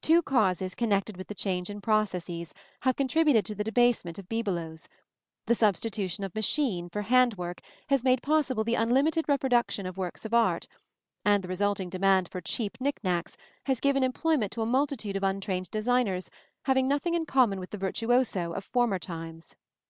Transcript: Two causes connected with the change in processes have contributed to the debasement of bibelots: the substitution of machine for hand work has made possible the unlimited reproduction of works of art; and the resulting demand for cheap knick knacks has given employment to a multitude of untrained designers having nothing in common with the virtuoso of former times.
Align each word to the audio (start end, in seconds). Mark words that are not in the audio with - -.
Two 0.00 0.22
causes 0.22 0.74
connected 0.74 1.18
with 1.18 1.28
the 1.28 1.34
change 1.34 1.68
in 1.68 1.82
processes 1.82 2.54
have 2.80 2.96
contributed 2.96 3.44
to 3.44 3.54
the 3.54 3.62
debasement 3.62 4.18
of 4.18 4.26
bibelots: 4.26 4.88
the 5.44 5.54
substitution 5.54 6.24
of 6.24 6.34
machine 6.34 6.88
for 6.88 7.02
hand 7.02 7.34
work 7.34 7.60
has 7.90 8.02
made 8.02 8.22
possible 8.22 8.64
the 8.64 8.74
unlimited 8.74 9.28
reproduction 9.28 9.84
of 9.84 9.98
works 9.98 10.24
of 10.24 10.32
art; 10.32 10.66
and 11.26 11.44
the 11.44 11.48
resulting 11.48 11.90
demand 11.90 12.26
for 12.30 12.40
cheap 12.40 12.78
knick 12.80 13.04
knacks 13.04 13.36
has 13.66 13.80
given 13.80 14.02
employment 14.02 14.50
to 14.52 14.62
a 14.62 14.66
multitude 14.66 15.14
of 15.14 15.22
untrained 15.22 15.70
designers 15.70 16.30
having 16.62 16.88
nothing 16.88 17.12
in 17.12 17.26
common 17.26 17.60
with 17.60 17.68
the 17.68 17.76
virtuoso 17.76 18.54
of 18.54 18.64
former 18.64 18.98
times. 18.98 19.54